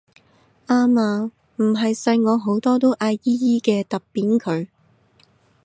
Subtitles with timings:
[0.65, 4.65] 啱啊唔係細我好多都嗌姨姨嘅揼扁佢